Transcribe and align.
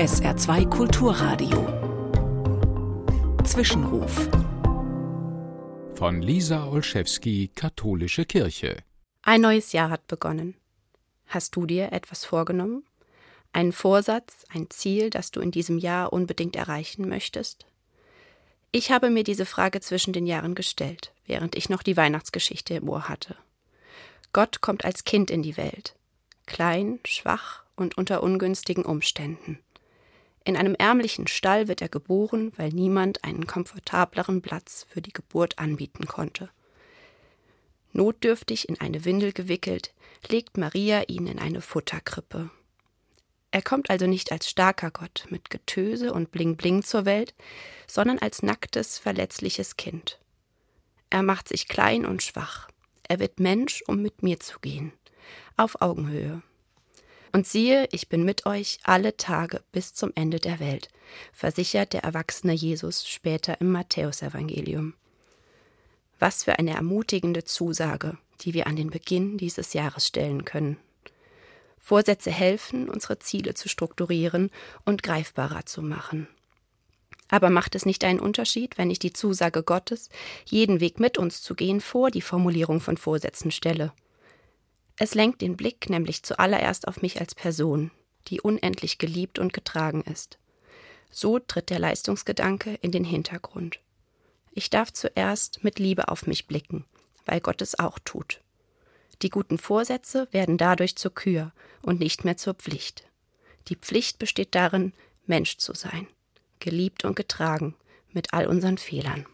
SR2 0.00 0.66
Kulturradio. 0.70 1.60
Zwischenruf. 3.44 4.30
Von 5.94 6.22
Lisa 6.22 6.68
Olszewski, 6.68 7.50
Katholische 7.54 8.24
Kirche. 8.24 8.78
Ein 9.20 9.42
neues 9.42 9.72
Jahr 9.72 9.90
hat 9.90 10.06
begonnen. 10.06 10.54
Hast 11.26 11.54
du 11.54 11.66
dir 11.66 11.92
etwas 11.92 12.24
vorgenommen? 12.24 12.82
Einen 13.52 13.72
Vorsatz, 13.72 14.46
ein 14.48 14.70
Ziel, 14.70 15.10
das 15.10 15.32
du 15.32 15.40
in 15.42 15.50
diesem 15.50 15.76
Jahr 15.76 16.14
unbedingt 16.14 16.56
erreichen 16.56 17.06
möchtest? 17.06 17.66
Ich 18.72 18.90
habe 18.90 19.10
mir 19.10 19.22
diese 19.22 19.44
Frage 19.44 19.82
zwischen 19.82 20.14
den 20.14 20.26
Jahren 20.26 20.54
gestellt, 20.54 21.12
während 21.26 21.56
ich 21.56 21.68
noch 21.68 21.82
die 21.82 21.98
Weihnachtsgeschichte 21.98 22.72
im 22.72 22.88
Ohr 22.88 23.10
hatte. 23.10 23.36
Gott 24.32 24.62
kommt 24.62 24.86
als 24.86 25.04
Kind 25.04 25.30
in 25.30 25.42
die 25.42 25.58
Welt, 25.58 25.94
klein, 26.46 27.00
schwach 27.04 27.64
und 27.76 27.98
unter 27.98 28.22
ungünstigen 28.22 28.86
Umständen. 28.86 29.58
In 30.50 30.56
einem 30.56 30.74
ärmlichen 30.74 31.28
Stall 31.28 31.68
wird 31.68 31.80
er 31.80 31.88
geboren, 31.88 32.52
weil 32.56 32.70
niemand 32.70 33.22
einen 33.22 33.46
komfortableren 33.46 34.42
Platz 34.42 34.84
für 34.88 35.00
die 35.00 35.12
Geburt 35.12 35.60
anbieten 35.60 36.08
konnte. 36.08 36.50
Notdürftig 37.92 38.68
in 38.68 38.80
eine 38.80 39.04
Windel 39.04 39.32
gewickelt, 39.32 39.94
legt 40.26 40.58
Maria 40.58 41.04
ihn 41.06 41.28
in 41.28 41.38
eine 41.38 41.60
Futterkrippe. 41.60 42.50
Er 43.52 43.62
kommt 43.62 43.90
also 43.90 44.08
nicht 44.08 44.32
als 44.32 44.50
starker 44.50 44.90
Gott 44.90 45.28
mit 45.30 45.50
Getöse 45.50 46.12
und 46.12 46.32
Bling-Bling 46.32 46.82
zur 46.82 47.04
Welt, 47.04 47.32
sondern 47.86 48.18
als 48.18 48.42
nacktes, 48.42 48.98
verletzliches 48.98 49.76
Kind. 49.76 50.18
Er 51.10 51.22
macht 51.22 51.46
sich 51.46 51.68
klein 51.68 52.04
und 52.04 52.24
schwach. 52.24 52.66
Er 53.04 53.20
wird 53.20 53.38
Mensch, 53.38 53.84
um 53.86 54.02
mit 54.02 54.24
mir 54.24 54.40
zu 54.40 54.58
gehen. 54.58 54.92
Auf 55.56 55.80
Augenhöhe. 55.80 56.42
Und 57.32 57.46
siehe, 57.46 57.88
ich 57.92 58.08
bin 58.08 58.24
mit 58.24 58.46
euch 58.46 58.78
alle 58.82 59.16
Tage 59.16 59.62
bis 59.72 59.94
zum 59.94 60.12
Ende 60.14 60.40
der 60.40 60.58
Welt, 60.58 60.88
versichert 61.32 61.92
der 61.92 62.02
erwachsene 62.02 62.52
Jesus 62.52 63.08
später 63.08 63.60
im 63.60 63.70
Matthäusevangelium. 63.70 64.94
Was 66.18 66.44
für 66.44 66.58
eine 66.58 66.74
ermutigende 66.74 67.44
Zusage, 67.44 68.18
die 68.40 68.52
wir 68.52 68.66
an 68.66 68.76
den 68.76 68.90
Beginn 68.90 69.38
dieses 69.38 69.72
Jahres 69.72 70.06
stellen 70.06 70.44
können. 70.44 70.76
Vorsätze 71.78 72.30
helfen, 72.30 72.88
unsere 72.88 73.18
Ziele 73.20 73.54
zu 73.54 73.68
strukturieren 73.68 74.50
und 74.84 75.02
greifbarer 75.02 75.64
zu 75.66 75.82
machen. 75.82 76.28
Aber 77.28 77.48
macht 77.48 77.74
es 77.74 77.86
nicht 77.86 78.04
einen 78.04 78.20
Unterschied, 78.20 78.76
wenn 78.76 78.90
ich 78.90 78.98
die 78.98 79.12
Zusage 79.12 79.62
Gottes, 79.62 80.10
jeden 80.44 80.80
Weg 80.80 80.98
mit 80.98 81.16
uns 81.16 81.42
zu 81.42 81.54
gehen, 81.54 81.80
vor 81.80 82.10
die 82.10 82.22
Formulierung 82.22 82.80
von 82.80 82.96
Vorsätzen 82.96 83.52
stelle? 83.52 83.92
Es 85.02 85.14
lenkt 85.14 85.40
den 85.40 85.56
Blick 85.56 85.88
nämlich 85.88 86.22
zuallererst 86.24 86.86
auf 86.86 87.00
mich 87.00 87.20
als 87.20 87.34
Person, 87.34 87.90
die 88.28 88.42
unendlich 88.42 88.98
geliebt 88.98 89.38
und 89.38 89.54
getragen 89.54 90.02
ist. 90.02 90.38
So 91.10 91.38
tritt 91.38 91.70
der 91.70 91.78
Leistungsgedanke 91.78 92.74
in 92.82 92.92
den 92.92 93.04
Hintergrund. 93.04 93.80
Ich 94.52 94.68
darf 94.68 94.92
zuerst 94.92 95.64
mit 95.64 95.78
Liebe 95.78 96.08
auf 96.08 96.26
mich 96.26 96.46
blicken, 96.46 96.84
weil 97.24 97.40
Gott 97.40 97.62
es 97.62 97.78
auch 97.78 97.98
tut. 97.98 98.42
Die 99.22 99.30
guten 99.30 99.56
Vorsätze 99.56 100.28
werden 100.32 100.58
dadurch 100.58 100.96
zur 100.96 101.14
Kür 101.14 101.52
und 101.80 101.98
nicht 101.98 102.26
mehr 102.26 102.36
zur 102.36 102.52
Pflicht. 102.52 103.04
Die 103.68 103.76
Pflicht 103.76 104.18
besteht 104.18 104.54
darin, 104.54 104.92
Mensch 105.24 105.56
zu 105.56 105.72
sein, 105.72 106.08
geliebt 106.58 107.06
und 107.06 107.16
getragen, 107.16 107.74
mit 108.10 108.34
all 108.34 108.46
unseren 108.46 108.76
Fehlern. 108.76 109.24